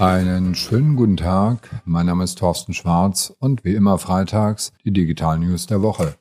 Einen 0.00 0.54
schönen 0.54 0.96
guten 0.96 1.18
Tag. 1.18 1.82
Mein 1.84 2.06
Name 2.06 2.24
ist 2.24 2.38
Thorsten 2.38 2.72
Schwarz 2.72 3.34
und 3.38 3.66
wie 3.66 3.74
immer 3.74 3.98
freitags 3.98 4.72
die 4.82 4.92
Digital 4.92 5.38
News 5.38 5.66
der 5.66 5.82
Woche. 5.82 6.14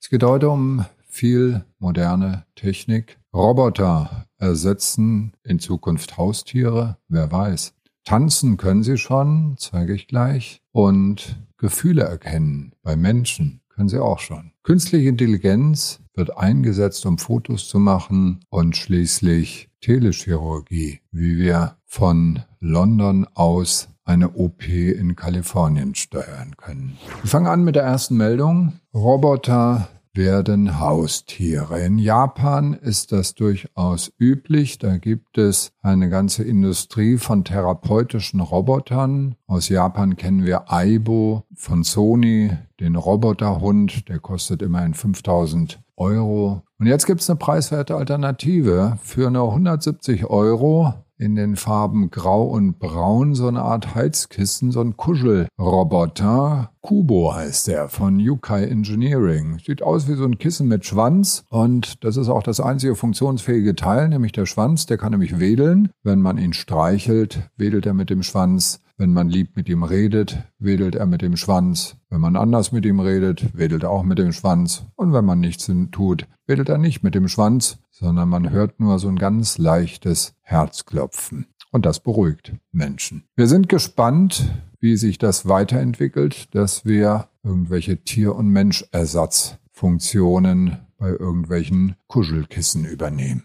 Es 0.00 0.08
geht 0.08 0.22
heute 0.22 0.48
um 0.48 0.86
viel 1.06 1.66
moderne 1.78 2.46
Technik. 2.54 3.18
Roboter 3.34 4.24
ersetzen 4.38 5.34
in 5.44 5.58
Zukunft 5.58 6.16
Haustiere, 6.16 6.96
wer 7.08 7.30
weiß. 7.30 7.74
Tanzen 8.04 8.56
können 8.56 8.82
sie 8.82 8.96
schon, 8.96 9.56
zeige 9.58 9.92
ich 9.92 10.08
gleich. 10.08 10.62
Und 10.72 11.36
Gefühle 11.58 12.04
erkennen 12.04 12.72
bei 12.82 12.96
Menschen 12.96 13.60
können 13.68 13.90
sie 13.90 14.02
auch 14.02 14.20
schon. 14.20 14.52
Künstliche 14.62 15.10
Intelligenz 15.10 16.00
wird 16.14 16.38
eingesetzt, 16.38 17.04
um 17.04 17.18
Fotos 17.18 17.68
zu 17.68 17.80
machen 17.80 18.40
und 18.48 18.78
schließlich 18.78 19.69
Telechirurgie, 19.80 21.00
wie 21.10 21.36
wir 21.38 21.76
von 21.86 22.42
London 22.60 23.26
aus 23.34 23.88
eine 24.04 24.30
OP 24.30 24.66
in 24.66 25.16
Kalifornien 25.16 25.94
steuern 25.94 26.56
können. 26.56 26.98
Wir 27.22 27.30
fangen 27.30 27.46
an 27.46 27.64
mit 27.64 27.76
der 27.76 27.84
ersten 27.84 28.16
Meldung. 28.16 28.80
Roboter 28.92 29.88
werden 30.12 30.80
Haustiere. 30.80 31.80
In 31.80 31.98
Japan 31.98 32.74
ist 32.74 33.12
das 33.12 33.34
durchaus 33.34 34.12
üblich. 34.18 34.78
Da 34.78 34.96
gibt 34.96 35.38
es 35.38 35.72
eine 35.82 36.08
ganze 36.08 36.42
Industrie 36.42 37.16
von 37.16 37.44
therapeutischen 37.44 38.40
Robotern. 38.40 39.36
Aus 39.46 39.68
Japan 39.68 40.16
kennen 40.16 40.44
wir 40.44 40.72
Aibo 40.72 41.44
von 41.54 41.84
Sony, 41.84 42.50
den 42.80 42.96
Roboterhund. 42.96 44.08
Der 44.08 44.18
kostet 44.18 44.62
immerhin 44.62 44.94
5000 44.94 45.80
Euro. 45.96 46.62
Und 46.80 46.86
jetzt 46.86 47.04
gibt 47.04 47.20
es 47.20 47.28
eine 47.28 47.36
preiswerte 47.36 47.94
Alternative. 47.94 48.96
Für 49.02 49.30
nur 49.30 49.50
170 49.50 50.24
Euro 50.30 50.94
in 51.18 51.34
den 51.34 51.56
Farben 51.56 52.10
Grau 52.10 52.44
und 52.44 52.78
Braun 52.78 53.34
so 53.34 53.48
eine 53.48 53.60
Art 53.60 53.94
Heizkissen, 53.94 54.72
so 54.72 54.80
ein 54.80 54.96
Kuschelroboter. 54.96 56.70
Kubo 56.80 57.34
heißt 57.34 57.66
der 57.66 57.90
von 57.90 58.18
Yukai 58.18 58.64
Engineering. 58.64 59.58
Sieht 59.62 59.82
aus 59.82 60.08
wie 60.08 60.14
so 60.14 60.24
ein 60.24 60.38
Kissen 60.38 60.68
mit 60.68 60.86
Schwanz 60.86 61.44
und 61.50 62.02
das 62.02 62.16
ist 62.16 62.30
auch 62.30 62.42
das 62.42 62.60
einzige 62.60 62.96
funktionsfähige 62.96 63.76
Teil, 63.76 64.08
nämlich 64.08 64.32
der 64.32 64.46
Schwanz. 64.46 64.86
Der 64.86 64.96
kann 64.96 65.12
nämlich 65.12 65.38
wedeln. 65.38 65.90
Wenn 66.02 66.22
man 66.22 66.38
ihn 66.38 66.54
streichelt, 66.54 67.50
wedelt 67.58 67.84
er 67.84 67.92
mit 67.92 68.08
dem 68.08 68.22
Schwanz. 68.22 68.80
Wenn 69.00 69.12
man 69.14 69.30
lieb 69.30 69.56
mit 69.56 69.66
ihm 69.70 69.82
redet, 69.82 70.44
wedelt 70.58 70.94
er 70.94 71.06
mit 71.06 71.22
dem 71.22 71.38
Schwanz. 71.38 71.96
Wenn 72.10 72.20
man 72.20 72.36
anders 72.36 72.70
mit 72.70 72.84
ihm 72.84 73.00
redet, 73.00 73.56
wedelt 73.56 73.84
er 73.84 73.90
auch 73.90 74.02
mit 74.02 74.18
dem 74.18 74.30
Schwanz. 74.30 74.84
Und 74.94 75.14
wenn 75.14 75.24
man 75.24 75.40
nichts 75.40 75.72
tut, 75.90 76.26
wedelt 76.46 76.68
er 76.68 76.76
nicht 76.76 77.02
mit 77.02 77.14
dem 77.14 77.26
Schwanz, 77.26 77.78
sondern 77.90 78.28
man 78.28 78.50
hört 78.50 78.78
nur 78.78 78.98
so 78.98 79.08
ein 79.08 79.16
ganz 79.16 79.56
leichtes 79.56 80.34
Herzklopfen. 80.42 81.46
Und 81.70 81.86
das 81.86 82.00
beruhigt 82.00 82.52
Menschen. 82.72 83.24
Wir 83.36 83.46
sind 83.46 83.70
gespannt, 83.70 84.52
wie 84.80 84.98
sich 84.98 85.16
das 85.16 85.48
weiterentwickelt, 85.48 86.54
dass 86.54 86.84
wir 86.84 87.28
irgendwelche 87.42 88.04
Tier- 88.04 88.36
und 88.36 88.48
Menschersatzfunktionen 88.48 90.76
bei 90.98 91.08
irgendwelchen 91.08 91.96
Kuschelkissen 92.06 92.84
übernehmen. 92.84 93.44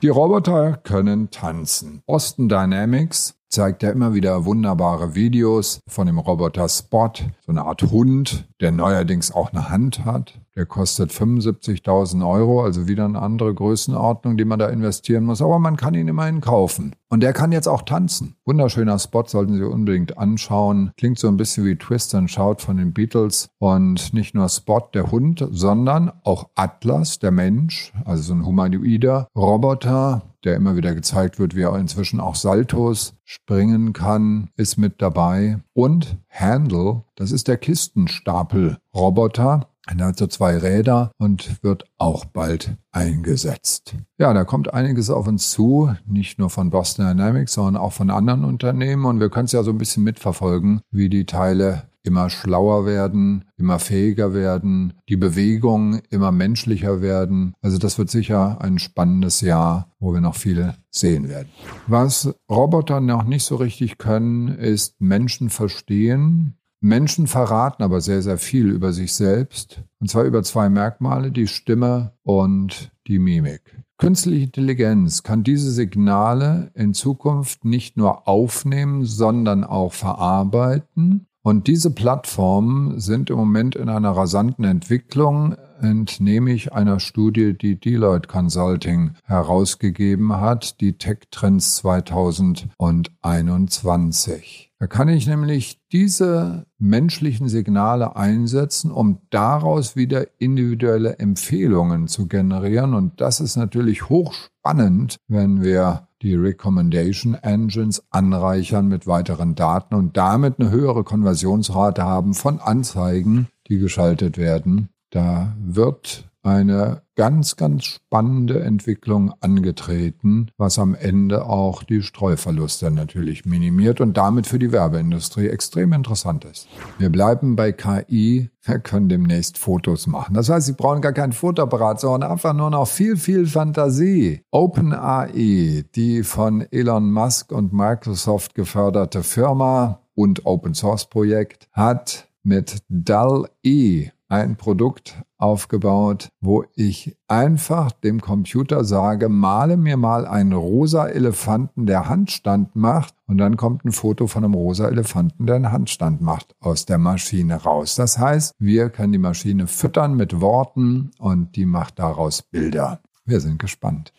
Die 0.00 0.08
Roboter 0.08 0.78
können 0.78 1.30
tanzen. 1.30 2.02
Boston 2.06 2.48
Dynamics 2.48 3.34
zeigt 3.54 3.84
er 3.84 3.92
immer 3.92 4.14
wieder 4.14 4.44
wunderbare 4.44 5.14
Videos 5.14 5.80
von 5.86 6.08
dem 6.08 6.18
Roboter 6.18 6.68
Spot, 6.68 7.12
so 7.46 7.52
eine 7.52 7.64
Art 7.64 7.82
Hund, 7.84 8.48
der 8.60 8.72
neuerdings 8.72 9.30
auch 9.30 9.52
eine 9.52 9.70
Hand 9.70 10.04
hat. 10.04 10.40
Der 10.56 10.66
kostet 10.66 11.12
75.000 11.12 12.28
Euro, 12.28 12.62
also 12.62 12.88
wieder 12.88 13.04
eine 13.04 13.22
andere 13.22 13.54
Größenordnung, 13.54 14.36
die 14.36 14.44
man 14.44 14.58
da 14.58 14.68
investieren 14.68 15.24
muss. 15.24 15.40
Aber 15.40 15.58
man 15.60 15.76
kann 15.76 15.94
ihn 15.94 16.08
immerhin 16.08 16.40
kaufen. 16.40 16.96
Und 17.08 17.20
der 17.20 17.32
kann 17.32 17.52
jetzt 17.52 17.68
auch 17.68 17.82
tanzen. 17.82 18.36
Wunderschöner 18.44 18.98
Spot, 18.98 19.24
sollten 19.26 19.54
Sie 19.54 19.62
unbedingt 19.62 20.18
anschauen. 20.18 20.92
Klingt 20.96 21.18
so 21.18 21.28
ein 21.28 21.36
bisschen 21.36 21.64
wie 21.64 21.76
Twist 21.76 22.14
and 22.14 22.30
Shout 22.30 22.56
von 22.58 22.76
den 22.76 22.92
Beatles. 22.92 23.48
Und 23.58 24.12
nicht 24.14 24.34
nur 24.34 24.48
Spot, 24.48 24.88
der 24.92 25.10
Hund, 25.10 25.46
sondern 25.50 26.12
auch 26.24 26.48
Atlas, 26.54 27.18
der 27.18 27.30
Mensch, 27.30 27.92
also 28.04 28.22
so 28.22 28.34
ein 28.34 28.44
humanoider 28.44 29.28
Roboter, 29.36 30.22
der 30.44 30.56
immer 30.56 30.76
wieder 30.76 30.94
gezeigt 30.94 31.38
wird, 31.38 31.54
wie 31.54 31.62
er 31.62 31.78
inzwischen 31.78 32.20
auch 32.20 32.34
Saltos 32.34 33.14
springen 33.24 33.92
kann, 33.92 34.50
ist 34.56 34.76
mit 34.76 35.00
dabei. 35.00 35.60
Und 35.72 36.18
Handle, 36.28 37.04
das 37.16 37.32
ist 37.32 37.48
der 37.48 37.58
Kistenstapel-Roboter. 37.58 39.68
Er 39.86 40.06
hat 40.06 40.18
so 40.18 40.26
zwei 40.26 40.56
Räder 40.56 41.12
und 41.18 41.62
wird 41.62 41.84
auch 41.98 42.24
bald 42.24 42.76
eingesetzt. 42.90 43.96
Ja, 44.18 44.32
da 44.32 44.44
kommt 44.44 44.72
einiges 44.72 45.10
auf 45.10 45.26
uns 45.26 45.50
zu, 45.50 45.94
nicht 46.06 46.38
nur 46.38 46.50
von 46.50 46.70
Boston 46.70 47.06
Dynamics, 47.06 47.54
sondern 47.54 47.76
auch 47.76 47.92
von 47.92 48.10
anderen 48.10 48.44
Unternehmen. 48.44 49.04
Und 49.04 49.20
wir 49.20 49.30
können 49.30 49.46
es 49.46 49.52
ja 49.52 49.62
so 49.62 49.70
ein 49.70 49.78
bisschen 49.78 50.02
mitverfolgen, 50.04 50.80
wie 50.90 51.08
die 51.08 51.26
Teile 51.26 51.84
immer 52.04 52.28
schlauer 52.30 52.84
werden, 52.86 53.44
immer 53.56 53.78
fähiger 53.78 54.34
werden, 54.34 54.92
die 55.08 55.16
Bewegungen 55.16 56.02
immer 56.10 56.32
menschlicher 56.32 57.00
werden. 57.00 57.54
Also 57.62 57.78
das 57.78 57.98
wird 57.98 58.10
sicher 58.10 58.58
ein 58.60 58.78
spannendes 58.78 59.40
Jahr, 59.40 59.90
wo 59.98 60.12
wir 60.12 60.20
noch 60.20 60.36
viele 60.36 60.76
sehen 60.90 61.28
werden. 61.28 61.48
Was 61.86 62.34
Roboter 62.50 63.00
noch 63.00 63.24
nicht 63.24 63.44
so 63.44 63.56
richtig 63.56 63.98
können, 63.98 64.48
ist 64.48 65.00
Menschen 65.00 65.48
verstehen. 65.48 66.58
Menschen 66.84 67.26
verraten 67.28 67.82
aber 67.82 68.02
sehr, 68.02 68.20
sehr 68.20 68.36
viel 68.36 68.68
über 68.68 68.92
sich 68.92 69.14
selbst. 69.14 69.82
Und 70.00 70.10
zwar 70.10 70.24
über 70.24 70.42
zwei 70.42 70.68
Merkmale, 70.68 71.32
die 71.32 71.46
Stimme 71.46 72.12
und 72.22 72.92
die 73.06 73.18
Mimik. 73.18 73.82
Künstliche 73.96 74.44
Intelligenz 74.44 75.22
kann 75.22 75.44
diese 75.44 75.70
Signale 75.70 76.70
in 76.74 76.92
Zukunft 76.92 77.64
nicht 77.64 77.96
nur 77.96 78.28
aufnehmen, 78.28 79.06
sondern 79.06 79.64
auch 79.64 79.94
verarbeiten 79.94 81.26
und 81.46 81.66
diese 81.66 81.90
Plattformen 81.90 82.98
sind 83.00 83.28
im 83.28 83.36
Moment 83.36 83.76
in 83.76 83.90
einer 83.90 84.12
rasanten 84.12 84.64
Entwicklung, 84.64 85.56
entnehme 85.84 86.52
ich 86.52 86.72
einer 86.72 86.98
Studie, 86.98 87.56
die 87.56 87.78
Deloitte 87.78 88.26
Consulting 88.28 89.12
herausgegeben 89.24 90.40
hat, 90.40 90.80
die 90.80 90.98
Tech 90.98 91.18
Trends 91.30 91.76
2021. 91.76 94.72
Da 94.78 94.86
kann 94.86 95.08
ich 95.08 95.26
nämlich 95.26 95.80
diese 95.92 96.66
menschlichen 96.78 97.48
Signale 97.48 98.16
einsetzen, 98.16 98.90
um 98.90 99.18
daraus 99.30 99.96
wieder 99.96 100.26
individuelle 100.38 101.18
Empfehlungen 101.18 102.08
zu 102.08 102.26
generieren. 102.26 102.94
Und 102.94 103.20
das 103.20 103.40
ist 103.40 103.56
natürlich 103.56 104.08
hochspannend, 104.08 105.16
wenn 105.28 105.62
wir 105.62 106.08
die 106.22 106.34
Recommendation 106.34 107.34
Engines 107.34 108.02
anreichern 108.10 108.88
mit 108.88 109.06
weiteren 109.06 109.54
Daten 109.54 109.94
und 109.94 110.16
damit 110.16 110.58
eine 110.58 110.70
höhere 110.70 111.04
Konversionsrate 111.04 112.02
haben 112.02 112.34
von 112.34 112.58
Anzeigen, 112.60 113.48
die 113.68 113.78
geschaltet 113.78 114.38
werden. 114.38 114.88
Da 115.14 115.54
wird 115.60 116.28
eine 116.42 117.02
ganz, 117.14 117.54
ganz 117.54 117.84
spannende 117.84 118.64
Entwicklung 118.64 119.32
angetreten, 119.40 120.50
was 120.58 120.80
am 120.80 120.96
Ende 120.96 121.46
auch 121.46 121.84
die 121.84 122.02
Streuverluste 122.02 122.90
natürlich 122.90 123.44
minimiert 123.44 124.00
und 124.00 124.16
damit 124.16 124.48
für 124.48 124.58
die 124.58 124.72
Werbeindustrie 124.72 125.46
extrem 125.46 125.92
interessant 125.92 126.44
ist. 126.44 126.66
Wir 126.98 127.10
bleiben 127.10 127.54
bei 127.54 127.70
KI. 127.70 128.50
Wir 128.60 128.80
können 128.80 129.08
demnächst 129.08 129.56
Fotos 129.56 130.08
machen. 130.08 130.34
Das 130.34 130.48
heißt, 130.48 130.66
Sie 130.66 130.72
brauchen 130.72 131.00
gar 131.00 131.12
keinen 131.12 131.32
Fotoapparat, 131.32 132.00
sondern 132.00 132.32
einfach 132.32 132.52
nur 132.52 132.70
noch 132.70 132.88
viel, 132.88 133.16
viel 133.16 133.46
Fantasie. 133.46 134.42
OpenAI, 134.50 135.84
die 135.94 136.24
von 136.24 136.66
Elon 136.72 137.12
Musk 137.12 137.52
und 137.52 137.72
Microsoft 137.72 138.56
geförderte 138.56 139.22
Firma 139.22 140.00
und 140.16 140.44
Open 140.44 140.74
Source 140.74 141.08
Projekt, 141.08 141.68
hat 141.70 142.26
mit 142.42 142.82
DAL-E 142.88 144.10
ein 144.28 144.56
Produkt 144.56 145.22
aufgebaut, 145.36 146.30
wo 146.40 146.64
ich 146.74 147.16
einfach 147.28 147.92
dem 147.92 148.20
Computer 148.20 148.84
sage, 148.84 149.28
male 149.28 149.76
mir 149.76 149.96
mal 149.96 150.26
einen 150.26 150.52
rosa 150.52 151.06
Elefanten, 151.06 151.86
der 151.86 152.08
Handstand 152.08 152.74
macht 152.74 153.14
und 153.26 153.38
dann 153.38 153.56
kommt 153.56 153.84
ein 153.84 153.92
Foto 153.92 154.26
von 154.26 154.44
einem 154.44 154.54
rosa 154.54 154.88
Elefanten, 154.88 155.46
der 155.46 155.56
einen 155.56 155.72
Handstand 155.72 156.20
macht, 156.20 156.54
aus 156.60 156.86
der 156.86 156.98
Maschine 156.98 157.56
raus. 157.56 157.94
Das 157.94 158.18
heißt, 158.18 158.54
wir 158.58 158.90
können 158.90 159.12
die 159.12 159.18
Maschine 159.18 159.66
füttern 159.66 160.14
mit 160.16 160.40
Worten 160.40 161.10
und 161.18 161.56
die 161.56 161.66
macht 161.66 161.98
daraus 161.98 162.42
Bilder. 162.42 163.00
Wir 163.26 163.40
sind 163.40 163.58
gespannt. 163.58 164.12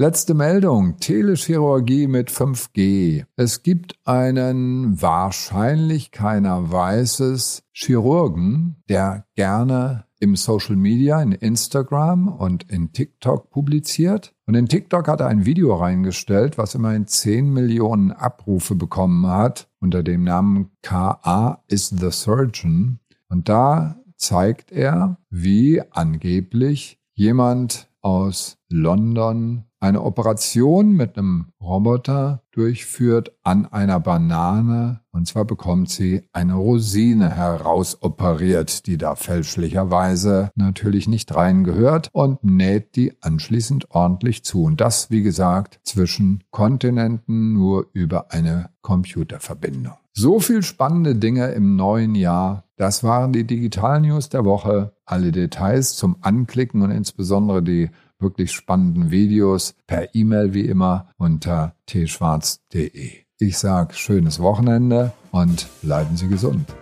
Letzte 0.00 0.32
Meldung. 0.32 0.98
Telechirurgie 0.98 2.06
mit 2.06 2.30
5G. 2.30 3.24
Es 3.34 3.64
gibt 3.64 3.98
einen, 4.04 5.02
wahrscheinlich 5.02 6.12
keiner 6.12 6.70
weiß 6.70 7.18
es, 7.18 7.64
Chirurgen, 7.72 8.76
der 8.88 9.26
gerne 9.34 10.04
im 10.20 10.36
Social 10.36 10.76
Media, 10.76 11.20
in 11.20 11.32
Instagram 11.32 12.28
und 12.28 12.70
in 12.70 12.92
TikTok 12.92 13.50
publiziert. 13.50 14.36
Und 14.46 14.54
in 14.54 14.68
TikTok 14.68 15.08
hat 15.08 15.18
er 15.18 15.26
ein 15.26 15.46
Video 15.46 15.74
reingestellt, 15.74 16.58
was 16.58 16.76
immerhin 16.76 17.08
10 17.08 17.52
Millionen 17.52 18.12
Abrufe 18.12 18.76
bekommen 18.76 19.26
hat, 19.26 19.68
unter 19.80 20.04
dem 20.04 20.22
Namen 20.22 20.70
KA 20.80 21.64
is 21.66 21.88
the 21.88 22.12
Surgeon. 22.12 23.00
Und 23.28 23.48
da 23.48 23.96
zeigt 24.14 24.70
er, 24.70 25.18
wie 25.28 25.82
angeblich 25.90 27.00
jemand 27.14 27.88
aus 28.00 28.58
London 28.68 29.64
eine 29.80 30.02
Operation 30.02 30.92
mit 30.92 31.16
einem 31.16 31.46
Roboter 31.60 32.42
durchführt 32.50 33.32
an 33.44 33.66
einer 33.66 34.00
Banane. 34.00 35.00
Und 35.12 35.26
zwar 35.26 35.44
bekommt 35.44 35.90
sie 35.90 36.22
eine 36.32 36.54
Rosine 36.54 37.30
herausoperiert, 37.30 38.86
die 38.86 38.98
da 38.98 39.14
fälschlicherweise 39.14 40.50
natürlich 40.54 41.08
nicht 41.08 41.34
rein 41.34 41.64
gehört 41.64 42.08
und 42.12 42.42
näht 42.42 42.96
die 42.96 43.12
anschließend 43.22 43.90
ordentlich 43.90 44.44
zu. 44.44 44.64
Und 44.64 44.80
das, 44.80 45.10
wie 45.10 45.22
gesagt, 45.22 45.80
zwischen 45.84 46.42
Kontinenten 46.50 47.52
nur 47.52 47.86
über 47.92 48.32
eine 48.32 48.70
Computerverbindung. 48.82 49.94
So 50.12 50.40
viel 50.40 50.64
spannende 50.64 51.14
Dinge 51.14 51.52
im 51.52 51.76
neuen 51.76 52.16
Jahr. 52.16 52.64
Das 52.76 53.04
waren 53.04 53.32
die 53.32 53.44
Digital 53.44 54.00
News 54.00 54.28
der 54.28 54.44
Woche. 54.44 54.92
Alle 55.04 55.30
Details 55.30 55.94
zum 55.94 56.16
Anklicken 56.22 56.82
und 56.82 56.90
insbesondere 56.90 57.62
die 57.62 57.90
wirklich 58.18 58.52
spannenden 58.52 59.10
Videos 59.10 59.74
per 59.86 60.14
E-Mail 60.14 60.54
wie 60.54 60.66
immer 60.66 61.10
unter 61.16 61.74
tschwarz.de. 61.86 63.12
Ich 63.38 63.58
sage 63.58 63.94
schönes 63.94 64.40
Wochenende 64.40 65.12
und 65.30 65.68
bleiben 65.82 66.16
Sie 66.16 66.28
gesund. 66.28 66.74